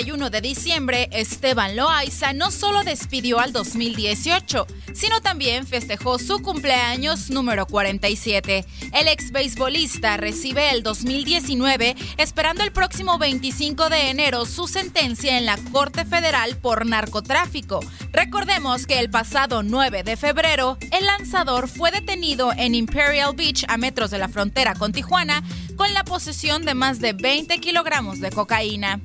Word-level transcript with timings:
31 0.00 0.30
de 0.30 0.40
diciembre, 0.40 1.08
Esteban 1.12 1.76
Loaiza 1.76 2.32
no 2.32 2.50
solo 2.50 2.84
despidió 2.84 3.38
al 3.38 3.52
2018, 3.52 4.66
sino 4.94 5.20
también 5.20 5.66
festejó 5.66 6.18
su 6.18 6.40
cumpleaños 6.40 7.28
número 7.28 7.66
47. 7.66 8.64
El 8.94 9.08
ex 9.08 9.30
beisbolista 9.30 10.16
recibe 10.16 10.70
el 10.70 10.82
2019 10.82 11.96
esperando 12.16 12.64
el 12.64 12.72
próximo 12.72 13.18
25 13.18 13.90
de 13.90 14.08
enero 14.08 14.46
su 14.46 14.68
sentencia 14.68 15.36
en 15.36 15.44
la 15.44 15.58
Corte 15.70 16.06
Federal 16.06 16.56
por 16.56 16.86
narcotráfico. 16.86 17.80
Recordemos 18.10 18.86
que 18.86 19.00
el 19.00 19.10
pasado 19.10 19.62
9 19.62 20.02
de 20.02 20.16
febrero, 20.16 20.78
el 20.92 21.04
lanzador 21.04 21.68
fue 21.68 21.90
detenido 21.90 22.52
en 22.56 22.74
Imperial 22.74 23.34
Beach 23.36 23.66
a 23.68 23.76
metros 23.76 24.10
de 24.10 24.18
la 24.18 24.28
frontera 24.28 24.74
con 24.74 24.92
Tijuana 24.92 25.42
con 25.76 25.92
la 25.92 26.04
posesión 26.04 26.64
de 26.64 26.72
más 26.72 27.00
de 27.00 27.12
20 27.12 27.58
kilogramos 27.58 28.20
de 28.20 28.30
cocaína. 28.30 28.98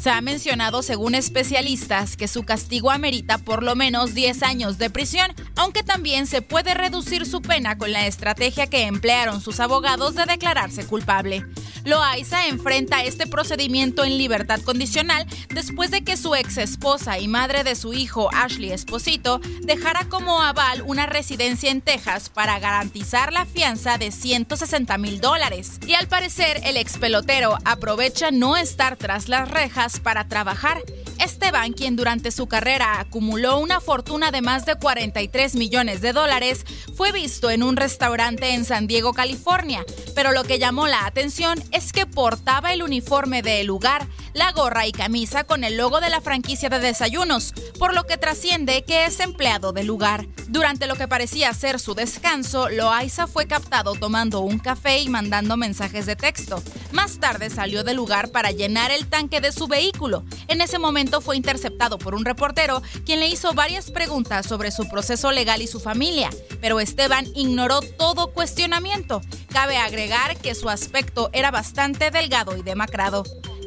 Se 0.00 0.08
ha 0.08 0.22
mencionado, 0.22 0.82
según 0.82 1.14
especialistas, 1.14 2.16
que 2.16 2.26
su 2.26 2.44
castigo 2.44 2.90
amerita 2.90 3.36
por 3.36 3.62
lo 3.62 3.76
menos 3.76 4.14
10 4.14 4.42
años 4.44 4.78
de 4.78 4.88
prisión, 4.88 5.30
aunque 5.56 5.82
también 5.82 6.26
se 6.26 6.40
puede 6.40 6.72
reducir 6.72 7.26
su 7.26 7.42
pena 7.42 7.76
con 7.76 7.92
la 7.92 8.06
estrategia 8.06 8.66
que 8.66 8.84
emplearon 8.86 9.42
sus 9.42 9.60
abogados 9.60 10.14
de 10.14 10.24
declararse 10.24 10.86
culpable. 10.86 11.44
Loaiza 11.84 12.46
enfrenta 12.46 13.02
este 13.02 13.26
procedimiento 13.26 14.04
en 14.04 14.18
libertad 14.18 14.60
condicional 14.60 15.26
después 15.48 15.90
de 15.90 16.02
que 16.02 16.16
su 16.16 16.34
ex 16.34 16.58
esposa 16.58 17.18
y 17.18 17.28
madre 17.28 17.64
de 17.64 17.74
su 17.74 17.94
hijo, 17.94 18.28
Ashley 18.32 18.72
Esposito, 18.72 19.40
dejara 19.62 20.06
como 20.08 20.42
aval 20.42 20.82
una 20.86 21.06
residencia 21.06 21.70
en 21.70 21.80
Texas 21.80 22.28
para 22.28 22.58
garantizar 22.58 23.32
la 23.32 23.46
fianza 23.46 23.98
de 23.98 24.10
160 24.10 24.98
mil 24.98 25.20
dólares. 25.20 25.78
Y 25.86 25.94
al 25.94 26.08
parecer, 26.08 26.60
el 26.64 26.76
ex 26.76 26.98
pelotero 26.98 27.58
aprovecha 27.64 28.30
no 28.30 28.56
estar 28.56 28.96
tras 28.96 29.28
las 29.28 29.50
rejas 29.50 30.00
para 30.00 30.28
trabajar. 30.28 30.82
Esteban, 31.20 31.72
quien 31.72 31.96
durante 31.96 32.30
su 32.30 32.46
carrera 32.46 32.98
acumuló 32.98 33.58
una 33.58 33.80
fortuna 33.80 34.30
de 34.30 34.40
más 34.40 34.64
de 34.64 34.76
43 34.76 35.54
millones 35.54 36.00
de 36.00 36.12
dólares, 36.12 36.64
fue 36.96 37.12
visto 37.12 37.50
en 37.50 37.62
un 37.62 37.76
restaurante 37.76 38.54
en 38.54 38.64
San 38.64 38.86
Diego, 38.86 39.12
California. 39.12 39.84
Pero 40.14 40.32
lo 40.32 40.44
que 40.44 40.58
llamó 40.58 40.86
la 40.86 41.06
atención 41.06 41.62
es 41.72 41.92
que 41.92 42.06
portaba 42.06 42.72
el 42.72 42.82
uniforme 42.82 43.42
del 43.42 43.66
lugar, 43.66 44.06
la 44.34 44.52
gorra 44.52 44.86
y 44.86 44.92
camisa 44.92 45.44
con 45.44 45.64
el 45.64 45.76
logo 45.76 46.00
de 46.00 46.10
la 46.10 46.20
franquicia 46.20 46.68
de 46.68 46.78
desayunos, 46.78 47.52
por 47.78 47.94
lo 47.94 48.04
que 48.06 48.16
trasciende 48.16 48.84
que 48.84 49.04
es 49.04 49.20
empleado 49.20 49.72
del 49.72 49.86
lugar. 49.86 50.26
Durante 50.48 50.86
lo 50.86 50.96
que 50.96 51.08
parecía 51.08 51.52
ser 51.54 51.80
su 51.80 51.94
descanso, 51.94 52.68
Loaiza 52.68 53.26
fue 53.26 53.46
captado 53.46 53.94
tomando 53.94 54.40
un 54.40 54.58
café 54.58 55.00
y 55.00 55.08
mandando 55.08 55.56
mensajes 55.56 56.06
de 56.06 56.16
texto. 56.16 56.62
Más 56.92 57.18
tarde 57.18 57.50
salió 57.50 57.84
del 57.84 57.96
lugar 57.96 58.30
para 58.30 58.50
llenar 58.50 58.90
el 58.90 59.06
tanque 59.06 59.40
de 59.40 59.52
su 59.52 59.68
vehículo. 59.68 60.24
En 60.48 60.60
ese 60.60 60.78
momento 60.78 61.20
fue 61.20 61.36
interceptado 61.36 61.98
por 61.98 62.14
un 62.14 62.24
reportero 62.24 62.82
quien 63.04 63.20
le 63.20 63.28
hizo 63.28 63.52
varias 63.52 63.90
preguntas 63.90 64.46
sobre 64.46 64.70
su 64.70 64.88
proceso 64.88 65.30
legal 65.32 65.62
y 65.62 65.66
su 65.66 65.80
familia, 65.80 66.30
pero 66.60 66.80
Esteban 66.80 67.26
ignoró 67.34 67.80
todo 67.80 68.32
cuestionamiento. 68.32 69.20
Cabe 69.52 69.76
agregar 69.76 70.36
que 70.36 70.54
su 70.54 70.68
aspecto 70.68 71.30
era 71.32 71.50
bastante 71.50 72.10
delgado 72.10 72.56
y 72.56 72.62
demacrado. 72.62 73.24